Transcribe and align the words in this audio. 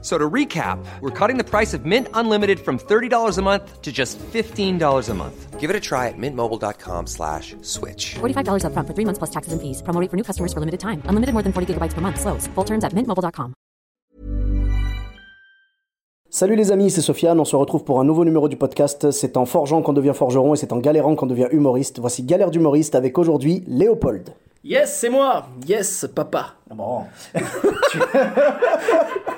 So 0.00 0.16
to 0.16 0.30
recap, 0.30 0.78
we're 1.00 1.10
cutting 1.10 1.38
the 1.38 1.44
price 1.44 1.74
of 1.74 1.84
Mint 1.84 2.06
Unlimited 2.14 2.60
from 2.60 2.78
$30 2.78 3.36
a 3.36 3.42
month 3.42 3.82
to 3.82 3.90
just 3.90 4.16
$15 4.32 5.08
a 5.08 5.14
month. 5.14 5.58
Give 5.58 5.70
it 5.70 5.74
a 5.74 5.80
try 5.80 6.06
at 6.06 6.16
mintmobile.com 6.16 7.08
slash 7.08 7.56
switch. 7.62 8.14
$45 8.20 8.62
upfront 8.62 8.86
for 8.86 8.94
three 8.94 9.04
months 9.04 9.18
plus 9.18 9.30
taxes 9.30 9.52
and 9.52 9.60
fees. 9.60 9.82
Promo 9.82 10.00
rate 10.00 10.08
for 10.08 10.16
new 10.16 10.22
customers 10.22 10.52
for 10.52 10.60
limited 10.60 10.78
time. 10.78 11.02
Unlimited 11.08 11.32
more 11.34 11.42
than 11.42 11.52
40 11.52 11.74
gigabytes 11.74 11.94
per 11.94 12.00
month. 12.00 12.20
Slows. 12.20 12.46
Full 12.54 12.64
terms 12.64 12.84
at 12.84 12.94
mintmobile.com. 12.94 13.54
Salut 16.30 16.56
les 16.56 16.70
amis, 16.70 16.90
c'est 16.90 17.00
Sofiane. 17.00 17.40
On 17.40 17.44
se 17.46 17.56
retrouve 17.56 17.84
pour 17.84 18.00
un 18.00 18.04
nouveau 18.04 18.24
numéro 18.24 18.48
du 18.48 18.56
podcast. 18.56 19.10
C'est 19.10 19.36
en 19.36 19.46
forgeant 19.46 19.82
qu'on 19.82 19.94
devient 19.94 20.12
forgeron 20.14 20.54
et 20.54 20.58
c'est 20.58 20.72
en 20.72 20.78
galérant 20.78 21.16
qu'on 21.16 21.26
devient 21.26 21.48
humoriste. 21.50 21.98
Voici 21.98 22.22
Galère 22.22 22.50
d'humoriste 22.50 22.94
avec 22.94 23.18
aujourd'hui 23.18 23.64
Léopold. 23.66 24.34
Yes, 24.62 24.96
c'est 24.98 25.08
moi. 25.08 25.46
Yes, 25.66 26.06
papa. 26.14 26.54
Bon. 26.70 27.04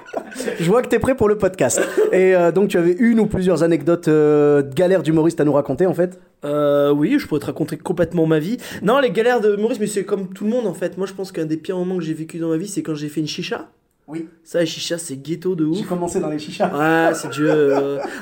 Je 0.59 0.65
vois 0.71 0.83
que 0.83 0.89
tu 0.89 0.97
es 0.97 0.99
prêt 0.99 1.15
pour 1.15 1.29
le 1.29 1.39
podcast. 1.39 1.81
Et 2.13 2.35
euh, 2.35 2.53
donc 2.53 2.69
tu 2.69 2.79
avais 2.79 2.93
une 2.93 3.21
ou 3.21 3.27
plusieurs 3.27 3.63
anecdotes 3.63 4.09
euh, 4.09 4.63
de 4.63 4.75
galères 4.75 5.03
d'humoriste 5.03 5.41
à 5.41 5.45
nous 5.45 5.53
raconter 5.53 5.87
en 5.87 5.95
fait? 5.95 6.19
Euh, 6.45 6.91
oui, 6.91 7.17
je 7.19 7.27
pourrais 7.27 7.41
te 7.41 7.47
raconter 7.47 7.77
complètement 7.77 8.27
ma 8.27 8.39
vie. 8.39 8.57
Non, 8.83 8.99
les 8.99 9.11
galères 9.11 9.41
de 9.41 9.57
Maurice, 9.57 9.79
mais 9.81 9.87
c'est 9.87 10.05
comme 10.05 10.29
tout 10.33 10.45
le 10.45 10.51
monde 10.51 10.67
en 10.67 10.75
fait. 10.75 10.97
Moi, 10.97 11.07
je 11.07 11.13
pense 11.13 11.33
qu'un 11.33 11.45
des 11.45 11.57
pires 11.57 11.77
moments 11.77 11.99
que 11.99 12.05
j'ai 12.05 12.15
vécu 12.15 12.39
dans 12.39 12.49
ma 12.49 12.57
vie, 12.57 12.69
c'est 12.69 12.83
quand 12.83 12.95
j'ai 12.95 13.09
fait 13.09 13.21
une 13.21 13.29
chicha. 13.29 13.69
Oui. 14.09 14.27
Ça, 14.43 14.61
les 14.61 14.67
chichas, 14.67 14.99
c'est 14.99 15.17
ghetto 15.17 15.55
de 15.55 15.65
J'ai 15.73 15.83
ouf. 15.83 15.89
commencé 15.89 16.19
dans 16.19 16.31
les 16.31 16.39
chichas. 16.39 16.69
Ouais, 16.77 17.15
c'est 17.15 17.31
Dieu. 17.31 17.75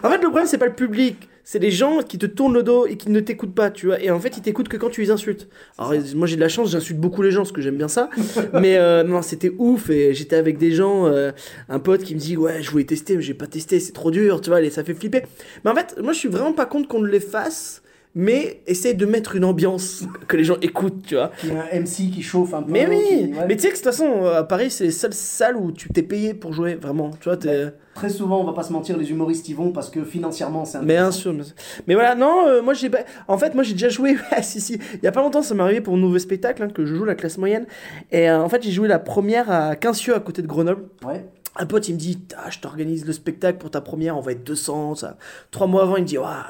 En 0.03 0.11
fait, 0.11 0.17
le 0.19 0.22
problème, 0.28 0.47
c'est 0.47 0.59
pas 0.59 0.67
le 0.67 0.75
public. 0.75 1.28
C'est 1.50 1.60
les 1.60 1.70
gens 1.70 2.02
qui 2.02 2.18
te 2.18 2.27
tournent 2.27 2.52
le 2.52 2.62
dos 2.62 2.84
et 2.84 2.98
qui 2.98 3.08
ne 3.08 3.20
t'écoutent 3.20 3.54
pas, 3.54 3.70
tu 3.70 3.86
vois. 3.86 3.98
Et 4.02 4.10
en 4.10 4.20
fait, 4.20 4.36
ils 4.36 4.42
t'écoutent 4.42 4.68
que 4.68 4.77
quand 4.77 4.91
tu 4.91 5.00
les 5.00 5.10
insultes. 5.10 5.48
Alors, 5.78 5.94
moi, 6.14 6.27
j'ai 6.27 6.36
de 6.36 6.42
la 6.42 6.50
chance, 6.50 6.72
j'insulte 6.72 7.00
beaucoup 7.00 7.22
les 7.22 7.30
gens 7.30 7.41
parce 7.41 7.52
que 7.52 7.62
j'aime 7.62 7.78
bien 7.78 7.88
ça. 7.88 8.10
mais 8.52 8.77
euh, 8.77 9.02
non, 9.02 9.22
c'était 9.22 9.50
ouf. 9.56 9.88
Et 9.88 10.12
j'étais 10.12 10.36
avec 10.36 10.58
des 10.58 10.72
gens, 10.72 11.06
euh, 11.06 11.30
un 11.70 11.78
pote 11.78 12.02
qui 12.02 12.14
me 12.14 12.20
dit 12.20 12.36
Ouais, 12.36 12.62
je 12.62 12.70
voulais 12.70 12.84
tester, 12.84 13.16
mais 13.16 13.22
j'ai 13.22 13.32
pas 13.32 13.46
testé, 13.46 13.80
c'est 13.80 13.92
trop 13.92 14.10
dur, 14.10 14.42
tu 14.42 14.50
vois, 14.50 14.60
et 14.60 14.69
ça 14.69 14.84
fait 14.84 14.92
flipper. 14.92 15.22
Mais 15.64 15.70
en 15.70 15.74
fait, 15.74 15.96
moi, 16.02 16.12
je 16.12 16.19
suis 16.19 16.28
vraiment 16.28 16.52
pas 16.52 16.66
contre 16.66 16.86
qu'on 16.86 17.02
les 17.02 17.19
fasse, 17.19 17.80
mais 18.14 18.62
essaye 18.67 18.95
de 18.95 19.06
mettre 19.06 19.37
une 19.37 19.45
ambiance 19.45 20.05
que 20.27 20.37
les 20.37 20.45
gens 20.45 20.56
écoutent, 20.62 21.03
tu 21.06 21.14
vois. 21.14 21.31
Il 21.45 21.51
y 21.51 21.53
a 21.53 21.62
un 21.73 21.81
MC 21.81 22.11
qui 22.12 22.23
chauffe 22.23 22.55
un 22.55 22.62
peu. 22.62 22.73
Mais 22.73 22.87
oui, 22.89 22.97
qui- 23.06 23.15
ouais. 23.39 23.47
mais 23.47 23.56
tu 23.56 23.62
sais 23.62 23.69
que 23.69 23.75
de 23.75 23.78
toute 23.78 23.84
façon, 23.84 24.25
à 24.27 24.42
Paris, 24.45 24.70
c'est 24.70 24.84
les 24.84 24.91
seules 24.91 25.12
salles 25.15 25.56
où 25.56 25.70
tu 25.73 25.89
t'es 25.91 26.03
payé 26.03 26.34
pour 26.34 26.53
jouer, 26.53 26.75
vraiment. 26.75 27.11
Tu 27.20 27.25
vois, 27.28 27.37
t'es. 27.37 27.73
Très 27.95 28.09
souvent, 28.11 28.41
on 28.41 28.45
va 28.45 28.53
pas 28.53 28.62
se 28.62 28.73
mentir, 28.73 28.97
les 28.97 29.11
humoristes 29.11 29.48
y 29.48 29.55
vont 29.55 29.73
parce 29.73 29.91
que 29.91 30.05
financièrement 30.05 30.65
c'est 30.65 30.78
Mais 30.78 30.95
bien 30.95 31.11
sûr, 31.11 31.33
bien 31.33 31.42
sûr. 31.42 31.55
Mais 31.89 31.95
voilà, 31.95 32.15
non, 32.15 32.47
euh, 32.47 32.62
moi 32.62 32.73
j'ai. 32.73 32.89
En 33.27 33.39
fait, 33.39 33.55
moi 33.55 33.65
j'ai 33.65 33.73
déjà 33.73 33.89
joué. 33.89 34.12
ouais, 34.33 34.43
si, 34.43 34.61
si. 34.61 34.78
Il 34.95 35.00
y 35.03 35.09
a 35.09 35.12
pas 35.12 35.20
longtemps, 35.20 35.43
ça 35.43 35.55
m'est 35.55 35.65
arrivé 35.65 35.81
pour 35.81 35.95
un 35.95 35.98
nouveau 35.98 36.19
spectacle 36.20 36.62
hein, 36.62 36.69
que 36.72 36.87
je 36.87 36.95
joue 36.95 37.05
la 37.05 37.17
classe 37.17 37.39
moyenne. 37.39 37.67
Et 38.12 38.31
euh, 38.31 38.41
en 38.41 38.48
fait, 38.48 38.62
j'ai 38.62 38.70
joué 38.70 38.87
la 38.87 39.00
première 39.00 39.50
à 39.50 39.75
Quincieux 39.75 40.15
à 40.15 40.20
côté 40.20 40.43
de 40.43 40.47
Grenoble. 40.47 40.84
Ouais. 41.05 41.25
Un 41.61 41.67
pote, 41.67 41.89
il 41.89 41.95
me 41.95 41.98
dit 41.98 42.19
ah, 42.37 42.51
Je 42.51 42.61
t'organise 42.61 43.05
le 43.05 43.12
spectacle 43.12 43.59
pour 43.59 43.70
ta 43.70 43.81
première, 43.81 44.17
on 44.17 44.20
va 44.20 44.33
être 44.33 44.45
200. 44.45 44.95
Ça. 44.95 45.17
Trois 45.51 45.67
mois 45.67 45.83
avant, 45.83 45.97
il 45.97 46.03
me 46.03 46.06
dit 46.06 46.17
Ouah, 46.17 46.47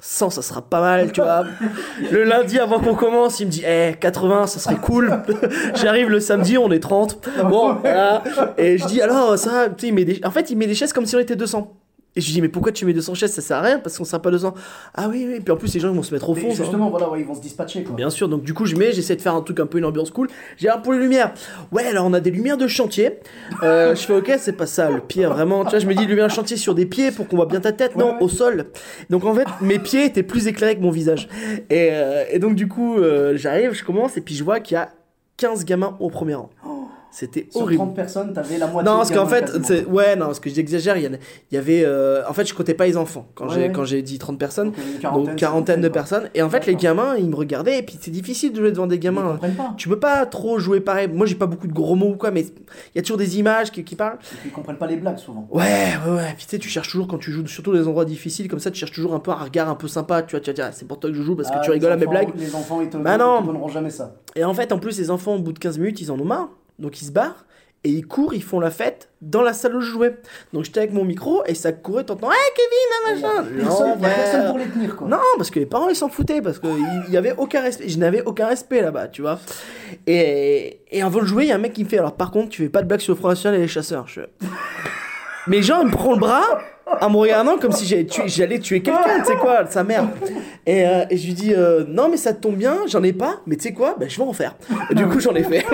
100, 0.00 0.30
ça 0.30 0.42
sera 0.42 0.62
pas 0.62 0.80
mal, 0.80 1.10
tu 1.10 1.20
vois. 1.20 1.44
le 2.10 2.22
lundi, 2.22 2.58
avant 2.58 2.78
qu'on 2.78 2.94
commence, 2.94 3.40
il 3.40 3.46
me 3.46 3.50
dit 3.50 3.64
Eh, 3.66 3.94
80, 3.98 4.46
ça 4.46 4.60
serait 4.60 4.76
cool. 4.76 5.22
J'arrive 5.74 6.08
le 6.08 6.20
samedi, 6.20 6.56
on 6.58 6.70
est 6.70 6.80
30. 6.80 7.18
Bon, 7.48 7.74
voilà. 7.74 8.22
Et 8.56 8.78
je 8.78 8.86
dis 8.86 9.00
Alors, 9.00 9.36
ça, 9.36 9.68
tu 9.68 9.74
sais, 9.80 9.88
il 9.88 9.94
met 9.94 10.04
des... 10.04 10.20
en 10.24 10.30
fait, 10.30 10.50
il 10.50 10.56
met 10.56 10.66
des 10.66 10.74
chaises 10.74 10.92
comme 10.92 11.06
si 11.06 11.16
on 11.16 11.20
était 11.20 11.36
200. 11.36 11.81
Et 12.14 12.20
je 12.20 12.26
lui 12.26 12.34
dis 12.34 12.42
Mais 12.42 12.48
pourquoi 12.48 12.72
tu 12.72 12.84
mets 12.84 12.92
200 12.92 13.14
chaises? 13.14 13.32
Ça 13.32 13.42
sert 13.42 13.56
à 13.58 13.62
rien 13.62 13.78
parce 13.78 13.96
qu'on 13.96 14.04
sera 14.04 14.20
pas 14.20 14.30
200. 14.30 14.54
Ah 14.94 15.08
oui, 15.08 15.26
oui. 15.28 15.40
Puis 15.40 15.52
en 15.52 15.56
plus, 15.56 15.72
les 15.74 15.80
gens 15.80 15.90
ils 15.90 15.96
vont 15.96 16.02
se 16.02 16.12
mettre 16.12 16.28
au 16.28 16.34
fond. 16.34 16.50
ça. 16.50 16.62
justement, 16.62 16.90
voilà, 16.90 17.10
ouais, 17.10 17.20
ils 17.20 17.26
vont 17.26 17.34
se 17.34 17.40
dispatcher 17.40 17.82
quoi. 17.84 17.96
Bien 17.96 18.10
sûr, 18.10 18.28
donc 18.28 18.42
du 18.42 18.54
coup 18.54 18.66
je 18.66 18.76
mets, 18.76 18.92
j'essaie 18.92 19.16
de 19.16 19.22
faire 19.22 19.34
un 19.34 19.42
truc 19.42 19.60
un 19.60 19.66
peu 19.66 19.78
une 19.78 19.84
ambiance 19.84 20.10
cool. 20.10 20.28
J'ai 20.56 20.68
alors 20.68 20.82
pour 20.82 20.92
les 20.92 20.98
lumières, 20.98 21.32
ouais 21.70 21.86
alors 21.86 22.06
on 22.06 22.12
a 22.12 22.20
des 22.20 22.30
lumières 22.30 22.56
de 22.56 22.66
chantier. 22.66 23.18
Euh, 23.62 23.94
je 23.94 24.00
fais 24.02 24.14
ok 24.14 24.32
c'est 24.38 24.52
pas 24.52 24.66
ça 24.66 24.90
le 24.90 25.00
pire 25.00 25.32
vraiment. 25.32 25.64
Tu 25.64 25.70
vois 25.70 25.78
je 25.78 25.86
me 25.86 25.94
dis 25.94 26.06
lumière 26.06 26.26
de 26.26 26.32
chantier 26.32 26.56
sur 26.56 26.74
des 26.74 26.86
pieds 26.86 27.10
pour 27.10 27.28
qu'on 27.28 27.36
voit 27.36 27.46
bien 27.46 27.60
ta 27.60 27.72
tête, 27.72 27.96
non 27.96 28.14
ouais. 28.14 28.22
au 28.22 28.28
sol. 28.28 28.66
Donc 29.10 29.24
en 29.24 29.34
fait 29.34 29.48
mes 29.60 29.78
pieds 29.78 30.04
étaient 30.04 30.22
plus 30.22 30.46
éclairés 30.46 30.76
que 30.76 30.82
mon 30.82 30.90
visage. 30.90 31.28
Et, 31.70 31.88
euh, 31.92 32.24
et 32.30 32.38
donc 32.38 32.54
du 32.54 32.68
coup 32.68 32.98
euh, 32.98 33.36
j'arrive, 33.36 33.72
je 33.72 33.84
commence 33.84 34.16
et 34.16 34.20
puis 34.20 34.34
je 34.34 34.44
vois 34.44 34.60
qu'il 34.60 34.74
y 34.74 34.78
a 34.78 34.90
15 35.38 35.64
gamins 35.64 35.96
au 35.98 36.08
premier 36.08 36.34
rang. 36.34 36.50
C'était 37.14 37.46
Sur 37.50 37.62
horrible. 37.62 37.76
30 37.82 37.94
personnes, 37.94 38.32
t'avais 38.32 38.56
la 38.56 38.66
moitié. 38.66 38.90
Non, 38.90 38.96
parce 38.96 39.10
qu'en 39.10 39.26
fait, 39.26 39.52
c'est- 39.64 39.84
ouais, 39.84 40.16
non, 40.16 40.26
parce 40.26 40.40
que 40.40 40.48
j'exagère, 40.48 40.96
il 40.96 41.18
y, 41.52 41.56
avait. 41.58 41.82
euh, 41.84 42.22
en 42.26 42.32
fait, 42.32 42.46
je 42.48 42.54
comptais 42.54 42.72
pas 42.72 42.86
les 42.86 42.96
enfants 42.96 43.28
quand 43.34 43.48
Ouais, 43.48 43.54
j'ai 43.54 43.60
ouais. 43.66 43.72
quand 43.72 43.84
j'ai 43.84 44.00
dit 44.00 44.18
30 44.18 44.38
personnes. 44.38 44.70
Donc, 44.70 44.78
une 44.94 44.98
quarantaine, 44.98 45.26
Donc, 45.26 45.36
quarantaine 45.36 45.80
de 45.82 45.88
personnes. 45.88 46.30
Et 46.34 46.40
en 46.40 46.48
fait, 46.48 46.64
les 46.64 46.74
gamins, 46.74 47.14
ils 47.18 47.28
me 47.28 47.36
regardaient, 47.36 47.78
et 47.78 47.82
puis 47.82 47.98
c'est 48.00 48.10
difficile 48.10 48.52
de 48.52 48.56
jouer 48.60 48.72
devant 48.72 48.86
des 48.86 48.98
gamins. 48.98 49.32
comprennent 49.32 49.54
pas. 49.54 49.74
Tu 49.76 49.90
peux 49.90 49.98
pas 49.98 50.24
trop 50.24 50.58
jouer 50.58 50.80
pareil. 50.80 51.06
Moi, 51.06 51.26
j'ai 51.26 51.34
pas 51.34 51.44
beaucoup 51.44 51.66
de 51.66 51.72
gros 51.74 51.94
mots 51.96 52.12
ou 52.12 52.16
quoi, 52.16 52.30
mais 52.30 52.40
il 52.44 52.96
y 52.96 52.98
a 52.98 53.02
toujours 53.02 53.18
des 53.18 53.38
images 53.38 53.70
qui, 53.70 53.84
qui 53.84 53.94
parlent. 53.94 54.14
Et 54.32 54.36
puis, 54.40 54.48
ils 54.48 54.52
comprennent 54.52 54.76
pas 54.78 54.86
les 54.86 54.96
blagues 54.96 55.18
souvent. 55.18 55.46
Ouais, 55.50 55.62
ouais, 56.06 56.12
ouais. 56.16 56.32
Puis 56.38 56.46
tu 56.46 56.50
sais, 56.50 56.58
tu 56.58 56.70
cherches 56.70 56.88
toujours 56.90 57.08
quand 57.08 57.18
tu 57.18 57.30
joues, 57.30 57.46
surtout 57.46 57.72
dans 57.74 57.78
des 57.78 57.86
endroits 57.88 58.06
difficiles 58.06 58.48
comme 58.48 58.58
ça, 58.58 58.70
tu 58.70 58.78
cherches 58.78 58.92
toujours 58.92 59.12
un 59.12 59.20
peu 59.20 59.32
un 59.32 59.34
regard 59.34 59.68
un 59.68 59.74
peu 59.74 59.86
sympa. 59.86 60.22
Tu 60.22 60.30
vois, 60.30 60.40
tu 60.40 60.48
vas 60.48 60.54
dire, 60.54 60.64
Ah, 60.68 60.72
c'est 60.72 60.88
pour 60.88 60.98
toi 60.98 61.10
que 61.10 61.16
je 61.16 61.22
joue 61.22 61.36
parce 61.36 61.50
Ah, 61.52 61.58
que 61.58 61.64
tu 61.64 61.70
les 61.70 61.74
rigoles 61.74 61.92
à 61.92 61.96
mes 61.98 62.06
blagues. 62.06 62.30
Les 62.36 62.54
enfants, 62.54 62.80
ils 62.80 62.88
te, 62.88 62.96
Bah 62.96 63.16
ils 63.16 63.18
te 63.42 63.46
donneront 63.46 63.68
jamais 63.68 63.90
ça. 63.90 64.14
Et 64.34 64.44
en 64.44 64.54
fait, 64.54 64.72
en 64.72 64.78
plus, 64.78 64.98
les 64.98 65.10
enfants, 65.10 65.34
au 65.34 65.40
bout 65.40 65.52
de 65.52 65.58
15 65.58 65.76
minutes, 65.78 66.00
ils 66.00 66.10
en 66.10 66.18
ont 66.18 66.24
marre. 66.24 66.48
Donc 66.82 67.00
ils 67.00 67.06
se 67.06 67.12
barrent. 67.12 67.46
Et 67.84 67.88
ils 67.88 68.06
courent, 68.06 68.32
ils 68.32 68.44
font 68.44 68.60
la 68.60 68.70
fête 68.70 69.08
dans 69.20 69.42
la 69.42 69.52
salle 69.52 69.74
où 69.74 69.80
je 69.80 69.90
jouais. 69.90 70.16
Donc 70.52 70.64
j'étais 70.64 70.78
avec 70.78 70.92
mon 70.92 71.04
micro 71.04 71.42
et 71.46 71.54
ça 71.56 71.72
courait, 71.72 72.04
t'entends, 72.04 72.30
hey 72.30 72.38
Kevin, 72.54 72.88
ah, 72.92 73.10
machin. 73.10 73.44
Personne, 73.56 73.88
Non, 73.88 73.98
personne 73.98 74.46
pour 74.46 74.58
les 74.58 74.66
tenir 74.66 74.94
quoi. 74.94 75.08
Non, 75.08 75.18
parce 75.36 75.50
que 75.50 75.58
les 75.58 75.66
parents 75.66 75.88
ils 75.88 75.96
s'en 75.96 76.08
foutaient, 76.08 76.40
parce 76.40 76.60
qu'il 76.60 76.70
y 77.08 77.16
avait 77.16 77.34
aucun 77.36 77.60
respect. 77.60 77.88
Je 77.88 77.98
n'avais 77.98 78.22
aucun 78.22 78.46
respect 78.46 78.82
là-bas, 78.82 79.08
tu 79.08 79.22
vois. 79.22 79.40
Et, 80.06 80.80
et 80.92 81.02
avant 81.02 81.22
de 81.22 81.26
jouer, 81.26 81.44
il 81.44 81.48
y 81.48 81.52
a 81.52 81.56
un 81.56 81.58
mec 81.58 81.72
qui 81.72 81.82
me 81.82 81.88
fait 81.88 81.98
Alors 81.98 82.14
par 82.14 82.30
contre, 82.30 82.50
tu 82.50 82.62
fais 82.62 82.68
pas 82.68 82.82
de 82.82 82.86
blague 82.86 83.00
sur 83.00 83.14
le 83.14 83.18
Front 83.18 83.30
National 83.30 83.58
et 83.58 83.62
les 83.62 83.68
chasseurs. 83.68 84.06
Je... 84.06 84.20
Mais 85.48 85.60
genre, 85.60 85.80
il 85.82 85.88
me 85.88 85.92
prend 85.92 86.12
le 86.12 86.20
bras 86.20 86.60
en 87.00 87.10
me 87.10 87.16
regardant 87.16 87.58
comme 87.58 87.72
si 87.72 87.86
j'allais 87.86 88.06
tuer, 88.06 88.24
j'allais 88.26 88.58
tuer 88.58 88.82
quelqu'un, 88.82 89.20
tu 89.20 89.32
sais 89.32 89.36
quoi, 89.36 89.66
sa 89.66 89.84
mère. 89.84 90.08
Et, 90.66 90.86
euh, 90.86 91.04
et 91.10 91.16
je 91.16 91.26
lui 91.26 91.34
dis 91.34 91.52
euh, 91.54 91.84
Non, 91.88 92.08
mais 92.08 92.16
ça 92.16 92.32
te 92.32 92.40
tombe 92.40 92.56
bien, 92.56 92.78
j'en 92.86 93.02
ai 93.02 93.12
pas, 93.12 93.40
mais 93.46 93.56
tu 93.56 93.62
sais 93.62 93.72
quoi, 93.72 93.96
bah, 93.98 94.06
je 94.08 94.16
vais 94.16 94.22
en 94.22 94.32
faire. 94.32 94.54
Et 94.90 94.94
du 94.94 95.06
coup, 95.06 95.20
j'en 95.20 95.34
ai 95.34 95.42
fait. 95.42 95.64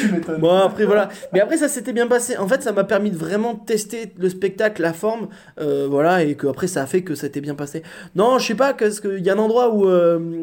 Tu 0.00 0.12
m'étonnes. 0.12 0.40
Bon 0.40 0.54
après 0.54 0.84
voilà, 0.84 1.08
mais 1.32 1.40
après 1.40 1.56
ça 1.56 1.68
s'était 1.68 1.92
bien 1.92 2.06
passé. 2.06 2.36
En 2.36 2.48
fait 2.48 2.62
ça 2.62 2.72
m'a 2.72 2.84
permis 2.84 3.10
de 3.10 3.16
vraiment 3.16 3.54
tester 3.54 4.12
le 4.18 4.28
spectacle, 4.28 4.82
la 4.82 4.92
forme, 4.92 5.28
euh, 5.60 5.86
voilà, 5.88 6.22
et 6.22 6.34
que 6.34 6.46
après 6.46 6.66
ça 6.66 6.82
a 6.82 6.86
fait 6.86 7.02
que 7.02 7.14
ça 7.14 7.26
était 7.26 7.40
bien 7.40 7.54
passé. 7.54 7.82
Non, 8.14 8.38
je 8.38 8.46
sais 8.46 8.54
pas, 8.54 8.74
parce 8.74 9.00
qu'il 9.00 9.24
y 9.24 9.30
a 9.30 9.34
un 9.34 9.38
endroit 9.38 9.74
où 9.74 9.86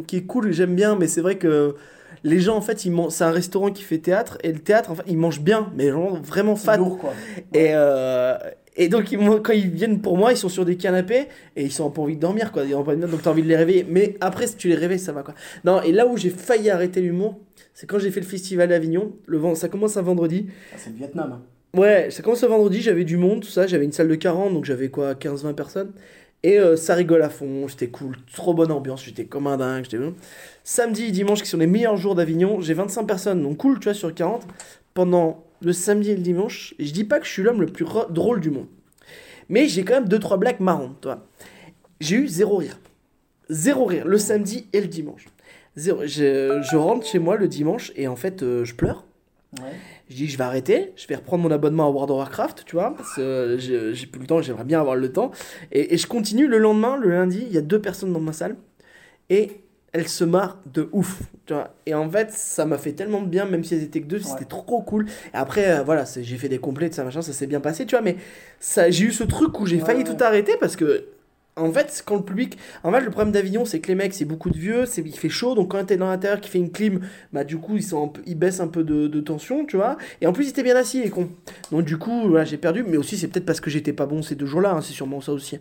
qui 0.08 0.18
est 0.18 0.24
cool, 0.24 0.52
j'aime 0.52 0.76
bien, 0.76 0.96
mais 0.96 1.08
c'est 1.08 1.22
vrai 1.22 1.36
que 1.36 1.76
les 2.24 2.40
gens 2.40 2.56
en 2.56 2.62
fait 2.62 2.86
ils 2.86 2.94
c'est 3.10 3.24
un 3.24 3.32
restaurant 3.32 3.72
qui 3.72 3.84
fait 3.84 3.98
théâtre 3.98 4.38
et 4.44 4.52
le 4.52 4.60
théâtre 4.60 4.92
en 4.92 4.96
fait 4.96 5.04
ils 5.08 5.18
mangent 5.18 5.42
bien, 5.42 5.72
mais 5.76 5.90
genre 5.90 6.18
vraiment 6.22 6.56
fat. 6.56 6.78
lourd 6.78 6.98
quoi. 6.98 7.14
Et 7.54 7.70
euh, 7.74 8.38
et 8.76 8.88
donc 8.90 9.12
ils 9.12 9.20
quand 9.44 9.54
ils 9.54 9.70
viennent 9.70 10.02
pour 10.02 10.18
moi, 10.18 10.32
ils 10.32 10.38
sont 10.38 10.50
sur 10.50 10.66
des 10.66 10.76
canapés 10.78 11.28
et 11.56 11.64
ils 11.64 11.72
sont 11.72 11.90
pas 11.92 12.02
envie 12.02 12.16
de 12.16 12.22
dormir 12.22 12.52
quoi. 12.52 12.64
Ils 12.66 12.76
ont 12.76 12.84
pas 12.84 12.92
envie 12.94 13.02
de- 13.02 13.08
donc 13.08 13.22
t'as 13.22 13.32
envie 13.32 13.44
de 13.44 13.48
les 13.48 13.56
réveiller. 13.56 13.86
Mais 13.90 14.16
après 14.22 14.48
si 14.48 14.56
tu 14.56 14.68
les 14.68 14.76
réveilles 14.76 15.00
ça 15.00 15.12
va 15.12 15.24
quoi. 15.24 15.34
Non 15.66 15.82
et 15.82 15.92
là 15.92 16.08
où 16.08 16.18
j'ai 16.18 16.30
failli 16.30 16.70
arrêter 16.70 17.02
l'humour, 17.02 17.40
c'est 17.74 17.88
quand 17.88 18.00
j'ai 18.00 18.12
fait 18.12 18.20
le 18.22 18.26
festival 18.26 18.70
d'Avignon. 18.70 19.14
Le 19.26 19.38
vent, 19.38 19.56
ça 19.56 19.68
commence 19.70 19.98
un 19.98 20.02
vendredi. 20.02 20.48
Ah, 20.74 20.76
c'est 20.78 20.90
le 20.92 20.96
Vietnam. 20.98 21.32
hein. 21.34 21.42
Ouais, 21.80 22.10
ça 22.12 22.22
commence 22.22 22.44
le 22.44 22.50
vendredi, 22.50 22.82
j'avais 22.82 23.04
du 23.04 23.18
monde, 23.18 23.42
tout 23.42 23.50
ça, 23.50 23.66
j'avais 23.66 23.86
une 23.86 23.92
salle 23.92 24.08
de 24.08 24.14
40, 24.14 24.54
donc 24.54 24.64
j'avais 24.64 24.90
quoi, 24.90 25.16
15-20 25.16 25.54
personnes. 25.56 25.92
Et 26.44 26.60
euh, 26.60 26.76
ça 26.76 26.94
rigole 26.94 27.24
à 27.24 27.30
fond, 27.30 27.68
c'était 27.68 27.88
cool, 27.88 28.16
trop 28.32 28.54
bonne 28.54 28.72
ambiance, 28.72 29.04
j'étais 29.04 29.26
comme 29.26 29.48
un 29.48 29.58
dingue, 29.58 29.86
j'étais. 29.90 29.98
Samedi 30.64 31.06
et 31.06 31.12
dimanche, 31.12 31.42
qui 31.42 31.48
sont 31.50 31.58
les 31.58 31.66
meilleurs 31.66 31.98
jours 31.98 32.14
d'Avignon, 32.14 32.62
j'ai 32.62 32.76
25 32.76 33.06
personnes, 33.06 33.42
donc 33.42 33.58
cool, 33.58 33.80
tu 33.80 33.86
vois, 33.86 33.94
sur 33.96 34.14
40. 34.14 34.44
Pendant 34.94 35.44
le 35.64 35.74
samedi 35.74 36.12
et 36.12 36.16
le 36.16 36.22
dimanche, 36.22 36.76
et 36.80 36.86
je 36.86 36.94
dis 36.94 37.04
pas 37.04 37.20
que 37.20 37.26
je 37.26 37.32
suis 37.32 37.44
l'homme 37.44 37.62
le 37.62 37.68
plus 37.68 37.86
drôle 38.10 38.40
du 38.40 38.50
monde. 38.50 38.68
Mais 39.50 39.68
j'ai 39.68 39.84
quand 39.84 39.94
même 39.94 40.08
2-3 40.08 40.38
blagues 40.40 40.60
marrantes, 40.60 40.98
tu 41.02 41.08
vois. 41.08 41.26
J'ai 42.00 42.18
eu 42.18 42.28
zéro 42.28 42.58
rire. 42.58 42.80
Zéro 43.50 43.86
rire, 43.86 44.08
le 44.08 44.18
samedi 44.18 44.68
et 44.74 44.82
le 44.82 44.88
dimanche. 44.88 45.26
Zéro. 45.76 46.02
Je, 46.06 46.62
je 46.62 46.76
rentre 46.76 47.06
chez 47.06 47.20
moi 47.20 47.36
le 47.38 47.48
dimanche 47.48 47.92
et 47.96 48.08
en 48.08 48.16
fait, 48.16 48.44
euh, 48.44 48.64
je 48.64 48.76
pleure. 48.76 49.06
Ouais. 49.62 49.70
Je 50.10 50.16
dis, 50.16 50.28
je 50.28 50.38
vais 50.38 50.44
arrêter, 50.44 50.94
je 50.96 51.08
vais 51.08 51.16
reprendre 51.16 51.44
mon 51.44 51.52
abonnement 51.52 51.88
à 51.88 51.90
World 51.90 52.12
of 52.12 52.18
Warcraft, 52.18 52.64
tu 52.66 52.76
vois, 52.76 52.96
parce 52.96 53.16
que 53.16 53.58
j'ai 53.60 53.94
j'ai 53.94 54.08
plus 54.08 54.22
le 54.22 54.28
temps, 54.28 54.42
j'aimerais 54.42 54.64
bien 54.64 54.80
avoir 54.80 54.96
le 54.96 55.12
temps. 55.12 55.32
Et, 55.72 55.94
et 55.94 55.98
je 55.98 56.08
continue 56.08 56.48
le 56.48 56.58
lendemain, 56.58 56.98
le 56.98 57.10
lundi, 57.10 57.44
il 57.46 57.54
y 57.54 57.58
a 57.58 57.62
deux 57.62 57.80
personnes 57.80 58.12
dans 58.12 58.20
ma 58.20 58.34
salle, 58.34 58.56
et 59.30 59.63
elles 59.94 60.08
se 60.10 60.24
marrent 60.24 60.58
de 60.74 60.90
ouf, 60.92 61.22
tu 61.46 61.54
vois. 61.54 61.76
Et 61.86 61.94
en 61.94 62.10
fait, 62.10 62.32
ça 62.32 62.66
m'a 62.66 62.78
fait 62.78 62.94
tellement 62.94 63.22
de 63.22 63.28
bien, 63.28 63.46
même 63.46 63.64
si 63.64 63.76
elles 63.76 63.84
étaient 63.84 64.02
que 64.02 64.08
deux, 64.08 64.20
c'était 64.20 64.46
trop 64.46 64.82
cool. 64.82 65.06
Et 65.34 65.38
après, 65.38 65.70
euh, 65.80 65.84
voilà, 65.84 66.04
j'ai 66.06 66.38
fait 66.38 66.50
des 66.50 66.60
complets, 66.60 66.90
de 66.90 66.94
ça, 66.96 67.04
machin, 67.04 67.22
ça 67.22 67.34
s'est 67.34 67.48
bien 67.48 67.62
passé, 67.62 67.86
tu 67.86 67.96
vois, 67.96 68.02
mais 68.02 68.18
ça, 68.60 68.90
j'ai 68.90 69.06
eu 69.06 69.12
ce 69.12 69.24
truc 69.24 69.60
où 69.60 69.66
j'ai 69.68 69.80
Ouais, 69.80 69.82
failli 69.82 70.04
ouais. 70.04 70.04
tout 70.04 70.18
arrêter 70.22 70.58
parce 70.60 70.76
que 70.76 71.06
En 71.56 71.72
fait, 71.72 72.04
quand 72.06 72.16
le 72.16 72.24
public. 72.24 72.58
En 72.84 72.92
fait, 72.92 73.02
le 73.02 73.12
problème 73.12 73.32
d'Avignon, 73.32 73.64
c'est 73.64 73.80
que 73.80 73.88
les 73.88 73.96
mecs, 73.96 74.14
c'est 74.16 74.26
beaucoup 74.26 74.50
de 74.50 74.58
vieux, 74.58 74.86
c'est... 74.88 75.02
il 75.02 75.16
fait 75.16 75.30
chaud, 75.30 75.54
donc 75.54 75.72
quand 75.72 75.86
t'es 75.86 75.98
dans 75.98 76.08
l'intérieur 76.08 76.42
qui 76.42 76.50
fait 76.50 76.58
une 76.58 76.72
clim, 76.72 77.02
bah 77.32 77.44
du 77.44 77.58
coup, 77.58 77.76
ils, 77.76 77.84
sont 77.84 78.06
un 78.06 78.08
peu- 78.08 78.22
ils 78.26 78.36
baissent 78.36 78.60
un 78.60 78.68
peu 78.68 78.84
de... 78.84 79.20
tension, 79.22 79.64
tu 79.66 79.78
vois. 79.78 79.98
Et 80.22 80.28
en 80.28 80.34
plus, 80.34 80.46
ils 80.46 80.50
étaient 80.50 80.64
bien 80.64 80.76
assis, 80.76 81.04
les 81.04 81.12
cons. 81.12 81.30
Donc 81.72 81.86
du 81.86 81.98
coup, 81.98 82.36
j'ai 82.44 82.58
perdu, 82.58 82.84
mais 82.88 82.98
aussi, 82.98 83.18
c'est 83.18 83.28
peut-être 83.28 83.46
parce 83.46 83.60
que 83.60 83.70
j'étais 83.70 83.94
pas 83.94 84.08
bon 84.08 84.24
ces 84.24 84.34
deux 84.36 84.48
jours-là, 84.48 84.74
hein, 84.74 84.82
c'est 84.82 84.94
sûrement 84.94 85.22
ça 85.22 85.32
aussi. 85.32 85.60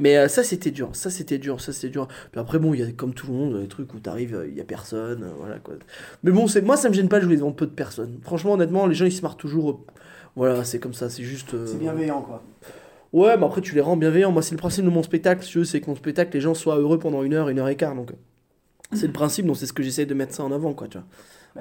Mais 0.00 0.16
euh, 0.16 0.28
ça, 0.28 0.42
c'était 0.42 0.70
dur, 0.70 0.90
ça, 0.94 1.10
c'était 1.10 1.36
dur, 1.38 1.60
ça, 1.60 1.72
c'était 1.74 1.90
dur. 1.90 2.08
Puis 2.32 2.40
après, 2.40 2.58
bon, 2.58 2.72
il 2.72 2.80
y 2.80 2.82
a 2.82 2.90
comme 2.92 3.12
tout 3.12 3.26
le 3.26 3.34
monde, 3.34 3.60
des 3.60 3.68
trucs 3.68 3.92
où 3.92 3.98
t'arrives, 3.98 4.34
euh, 4.34 4.48
il 4.48 4.56
y 4.56 4.60
a 4.62 4.64
personne, 4.64 5.24
euh, 5.24 5.32
voilà 5.38 5.58
quoi. 5.58 5.74
Mais 6.22 6.30
bon, 6.30 6.46
c'est... 6.46 6.62
moi, 6.62 6.78
ça 6.78 6.88
me 6.88 6.94
gêne 6.94 7.08
pas 7.08 7.20
de 7.20 7.24
jouer 7.24 7.36
devant 7.36 7.52
peu 7.52 7.66
de 7.66 7.72
personnes. 7.72 8.18
Franchement, 8.22 8.54
honnêtement, 8.54 8.86
les 8.86 8.94
gens, 8.94 9.04
ils 9.04 9.12
se 9.12 9.22
marrent 9.22 9.36
toujours. 9.36 9.84
Voilà, 10.36 10.64
c'est 10.64 10.78
comme 10.78 10.94
ça, 10.94 11.10
c'est 11.10 11.22
juste. 11.22 11.54
C'est 11.66 11.78
bienveillant, 11.78 12.22
quoi. 12.22 12.42
Ouais, 13.14 13.36
mais 13.38 13.46
après 13.46 13.60
tu 13.62 13.74
les 13.76 13.80
rends 13.80 13.96
bienveillants. 13.96 14.32
Moi, 14.32 14.42
c'est 14.42 14.54
le 14.54 14.58
principe 14.58 14.84
de 14.84 14.90
mon 14.90 15.02
spectacle, 15.04 15.44
si 15.44 15.64
c'est 15.64 15.80
que 15.80 15.94
spectacle, 15.94 16.32
les 16.34 16.40
gens 16.40 16.52
soient 16.52 16.78
heureux 16.78 16.98
pendant 16.98 17.22
une 17.22 17.32
heure, 17.32 17.48
une 17.48 17.60
heure 17.60 17.68
et 17.68 17.76
quart. 17.76 17.94
Donc, 17.94 18.10
euh, 18.10 18.14
c'est 18.92 19.06
le 19.06 19.12
principe, 19.12 19.46
donc 19.46 19.56
c'est 19.56 19.66
ce 19.66 19.72
que 19.72 19.82
j'essaie 19.82 20.06
de 20.06 20.14
mettre 20.14 20.34
ça 20.34 20.44
en 20.44 20.52
avant, 20.52 20.72
quoi, 20.72 20.86
tu 20.88 20.98
vois. 20.98 21.06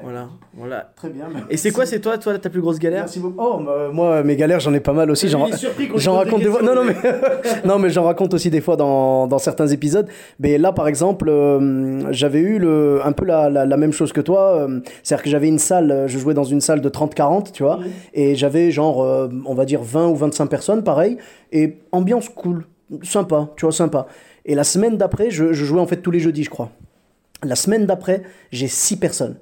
Voilà, 0.02 0.28
voilà. 0.56 0.92
Très 0.96 1.10
bien. 1.10 1.26
Et 1.52 1.58
c'est 1.58 1.70
quoi, 1.70 1.86
c'est 1.86 2.00
toi, 2.00 2.18
toi, 2.18 2.36
ta 2.40 2.50
plus 2.50 2.62
grosse 2.62 2.80
galère? 2.80 3.02
Merci 3.02 3.20
beaucoup. 3.20 3.36
Oh, 3.38 3.60
bah, 3.64 3.90
moi, 3.94 4.24
mes 4.24 4.36
galères, 4.36 4.60
j'en 4.60 4.74
ai 4.74 4.80
pas 4.80 4.92
mal 4.92 5.12
aussi. 5.12 5.30
J'en, 5.30 5.46
je 5.46 5.68
j'en 5.98 6.14
des 6.14 6.18
raconte 6.18 6.42
des 6.42 6.50
fois. 6.50 6.64
Non, 6.64 6.74
non, 6.74 6.84
mais, 6.84 6.96
non, 7.66 7.78
mais 7.78 7.92
j'en 7.92 8.04
raconte 8.04 8.34
aussi 8.34 8.50
des 8.50 8.60
fois 8.60 8.76
dans, 8.76 9.28
dans 9.28 9.38
certains 9.38 9.68
épisodes. 9.68 10.08
Mais 10.40 10.58
là, 10.58 10.72
par 10.72 10.88
exemple, 10.88 11.30
euh, 11.30 12.12
j'avais 12.12 12.40
eu 12.40 12.58
le, 12.58 13.02
un 13.06 13.12
peu 13.12 13.24
la, 13.24 13.52
la, 13.52 13.68
la 13.68 13.78
même 13.78 13.92
chose 13.92 14.12
que 14.14 14.22
toi. 14.22 14.56
euh, 14.68 14.80
c'est-à-dire 15.04 15.24
que 15.26 15.30
j'avais 15.30 15.48
une 15.48 15.60
salle, 15.60 16.06
je 16.08 16.18
jouais 16.18 16.34
dans 16.34 16.44
une 16.44 16.62
salle 16.62 16.82
de 16.82 16.90
30-40, 16.90 17.52
tu 17.52 17.62
vois. 17.62 17.80
Et 18.16 18.34
j'avais 18.34 18.72
genre, 18.72 19.04
euh, 19.04 19.30
on 19.46 19.54
va 19.54 19.66
dire 19.66 19.84
20 19.84 20.08
ou 20.08 20.16
25 20.16 20.48
personnes, 20.48 20.84
pareil. 20.84 21.18
Et 21.52 21.78
ambiance 21.92 22.30
cool, 22.30 22.66
sympa, 23.04 23.50
tu 23.58 23.66
vois, 23.66 23.72
sympa. 23.72 24.08
Et 24.46 24.56
la 24.56 24.64
semaine 24.64 24.98
d'après, 24.98 25.30
je, 25.30 25.54
je 25.54 25.66
jouais 25.66 25.80
en 25.80 25.86
fait 25.86 25.98
tous 25.98 26.10
les 26.12 26.20
jeudis, 26.20 26.44
je 26.46 26.50
crois. 26.50 26.72
La 27.44 27.56
semaine 27.56 27.86
d'après, 27.86 28.24
j'ai 28.52 28.68
6 28.68 28.98
personnes. 28.98 29.36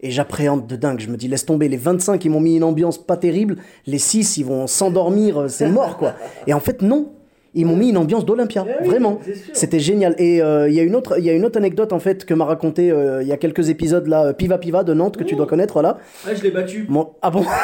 Et 0.00 0.10
j'appréhende 0.12 0.66
de 0.68 0.76
dingue. 0.76 1.00
Je 1.00 1.08
me 1.08 1.16
dis, 1.16 1.26
laisse 1.26 1.44
tomber. 1.44 1.68
Les 1.68 1.76
25, 1.76 2.24
ils 2.24 2.30
m'ont 2.30 2.40
mis 2.40 2.56
une 2.56 2.62
ambiance 2.64 2.98
pas 2.98 3.16
terrible. 3.16 3.56
Les 3.86 3.98
6, 3.98 4.36
ils 4.36 4.44
vont 4.44 4.66
s'endormir. 4.68 5.38
euh, 5.42 5.48
C'est 5.48 5.68
mort, 5.68 5.96
quoi. 5.98 6.14
Et 6.46 6.54
en 6.54 6.60
fait, 6.60 6.82
non. 6.82 7.12
Ils 7.54 7.64
m'ont 7.66 7.76
mis 7.76 7.88
une 7.90 7.96
ambiance 7.96 8.24
d'Olympia. 8.24 8.66
Vraiment. 8.84 9.18
C'était 9.52 9.80
génial. 9.80 10.14
Et 10.18 10.42
euh, 10.42 10.68
il 10.68 10.74
y 10.74 10.80
a 10.80 10.82
une 10.82 10.94
autre, 10.94 11.18
il 11.18 11.24
y 11.24 11.30
a 11.30 11.32
une 11.32 11.44
autre 11.44 11.56
anecdote, 11.58 11.92
en 11.92 11.98
fait, 11.98 12.24
que 12.24 12.34
m'a 12.34 12.44
raconté 12.44 12.90
euh, 12.90 13.22
il 13.22 13.28
y 13.28 13.32
a 13.32 13.36
quelques 13.36 13.68
épisodes, 13.70 14.06
là, 14.06 14.32
Piva 14.32 14.58
Piva 14.58 14.84
de 14.84 14.92
Nantes, 14.94 15.16
que 15.16 15.24
tu 15.24 15.34
dois 15.34 15.46
connaître. 15.46 15.76
Ouais, 15.76 16.36
je 16.36 16.42
l'ai 16.42 16.50
battu. 16.50 16.88
Ah 17.22 17.30
bon? 17.30 17.44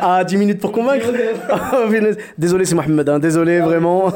Ah, 0.00 0.24
10 0.24 0.36
minutes 0.36 0.60
pour 0.60 0.72
convaincre 0.72 1.06
Ah. 1.50 1.84
Désolé, 2.38 2.64
c'est 2.64 2.74
Mohamed. 2.74 3.08
hein. 3.08 3.18
Désolé, 3.18 3.60
vraiment. 3.60 4.12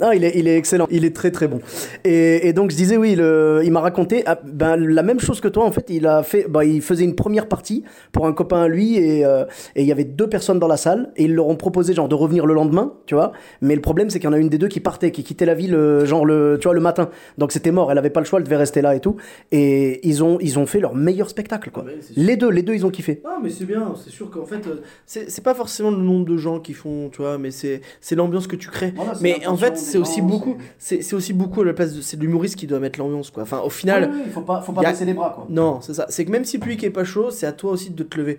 Ah, 0.00 0.14
il 0.14 0.24
est, 0.24 0.32
il 0.36 0.48
est 0.48 0.56
excellent, 0.56 0.86
il 0.90 1.04
est 1.04 1.14
très 1.14 1.30
très 1.30 1.48
bon. 1.48 1.60
Et, 2.04 2.48
et 2.48 2.52
donc 2.52 2.70
je 2.70 2.76
disais 2.76 2.96
oui, 2.96 3.14
le, 3.14 3.60
il 3.64 3.70
m'a 3.72 3.80
raconté 3.80 4.22
ah, 4.26 4.38
ben, 4.44 4.76
la 4.76 5.02
même 5.02 5.20
chose 5.20 5.40
que 5.40 5.48
toi 5.48 5.64
en 5.64 5.72
fait. 5.72 5.86
Il 5.90 6.06
a 6.06 6.22
fait, 6.22 6.46
ben, 6.48 6.62
il 6.62 6.82
faisait 6.82 7.04
une 7.04 7.14
première 7.14 7.46
partie 7.46 7.84
pour 8.12 8.26
un 8.26 8.32
copain 8.32 8.62
à 8.62 8.68
lui 8.68 8.96
et, 8.96 9.24
euh, 9.24 9.44
et 9.76 9.82
il 9.82 9.86
y 9.86 9.92
avait 9.92 10.04
deux 10.04 10.28
personnes 10.28 10.58
dans 10.58 10.68
la 10.68 10.76
salle 10.76 11.12
et 11.16 11.24
ils 11.24 11.34
leur 11.34 11.48
ont 11.48 11.56
proposé 11.56 11.94
genre 11.94 12.08
de 12.08 12.14
revenir 12.14 12.46
le 12.46 12.54
lendemain, 12.54 12.94
tu 13.06 13.14
vois. 13.14 13.32
Mais 13.60 13.69
le 13.74 13.80
problème 13.80 14.10
c'est 14.10 14.18
qu'il 14.18 14.26
y 14.28 14.30
en 14.30 14.32
a 14.34 14.38
une 14.38 14.48
des 14.48 14.58
deux 14.58 14.68
qui 14.68 14.80
partait, 14.80 15.10
qui 15.10 15.24
quittait 15.24 15.46
la 15.46 15.54
ville 15.54 15.74
euh, 15.74 16.04
genre 16.06 16.24
le, 16.26 16.58
tu 16.60 16.64
vois 16.68 16.74
le 16.74 16.80
matin. 16.80 17.10
Donc 17.38 17.52
c'était 17.52 17.70
mort, 17.70 17.90
elle 17.92 17.98
avait 17.98 18.10
pas 18.10 18.20
le 18.20 18.26
choix, 18.26 18.38
elle 18.38 18.44
devait 18.44 18.56
rester 18.56 18.80
là 18.82 18.94
et 18.94 19.00
tout. 19.00 19.16
Et 19.52 20.06
ils 20.08 20.22
ont, 20.24 20.38
ils 20.40 20.58
ont 20.58 20.66
fait 20.66 20.80
leur 20.80 20.94
meilleur 20.94 21.28
spectacle 21.30 21.70
quoi. 21.70 21.84
Ouais, 21.84 21.98
les 22.16 22.36
deux, 22.36 22.50
les 22.50 22.62
deux 22.62 22.74
ils 22.74 22.86
ont 22.86 22.90
kiffé. 22.90 23.20
Non, 23.24 23.32
mais 23.42 23.50
c'est 23.50 23.64
bien, 23.64 23.94
c'est 24.02 24.10
sûr 24.10 24.30
qu'en 24.30 24.44
fait, 24.46 24.66
euh, 24.66 24.80
c'est 25.06 25.42
pas 25.44 25.54
forcément 25.54 25.90
le 25.90 25.98
nombre 25.98 26.24
de 26.26 26.36
gens 26.36 26.60
qui 26.60 26.72
font, 26.74 27.08
tu 27.10 27.22
vois, 27.22 27.38
mais 27.38 27.50
c'est 27.50 27.80
l'ambiance 28.12 28.46
que 28.46 28.56
tu 28.56 28.68
crées. 28.68 28.92
Voilà, 28.96 29.12
mais 29.20 29.46
en 29.46 29.56
fait, 29.56 29.76
c'est 29.78 29.98
aussi 29.98 30.22
beaucoup, 30.22 30.56
c'est 30.78 31.12
aussi 31.14 31.32
beaucoup 31.32 31.62
à 31.62 31.64
la 31.64 31.72
place 31.72 31.94
de. 31.94 32.00
C'est 32.00 32.18
l'humoriste 32.18 32.56
qui 32.56 32.66
doit 32.66 32.80
mettre 32.80 32.98
l'ambiance, 32.98 33.30
quoi. 33.30 33.42
Enfin, 33.42 33.60
au 33.64 33.70
final. 33.70 34.10
il 34.24 34.30
faut 34.32 34.40
pas, 34.42 34.60
faut 34.60 34.72
pas 34.72 34.82
y 34.82 34.86
a- 34.86 34.90
baisser 34.90 35.04
les 35.04 35.14
bras 35.14 35.32
quoi. 35.34 35.46
Non, 35.48 35.80
c'est 35.80 35.94
ça. 35.94 36.06
C'est 36.08 36.24
que 36.24 36.30
même 36.30 36.44
si 36.44 36.56
le 36.56 36.62
public 36.62 36.82
est 36.84 36.90
pas 36.90 37.04
chaud, 37.04 37.30
c'est 37.30 37.46
à 37.46 37.52
toi 37.52 37.72
aussi 37.72 37.90
de 37.90 38.02
te 38.02 38.16
lever. 38.18 38.38